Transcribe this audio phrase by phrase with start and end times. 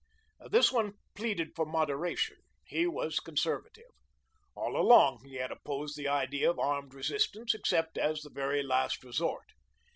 [0.49, 2.37] This one pleaded for moderation.
[2.65, 3.91] He was conservative.
[4.55, 9.03] All along he had opposed the idea of armed resistance except as the very last
[9.03, 9.51] resort.